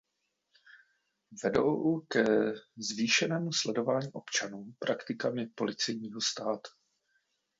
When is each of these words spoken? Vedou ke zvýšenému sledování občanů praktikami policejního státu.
Vedou 1.43 1.99
ke 2.07 2.25
zvýšenému 2.77 3.53
sledování 3.53 4.09
občanů 4.13 4.73
praktikami 4.79 5.45
policejního 5.47 6.21
státu. 6.21 6.69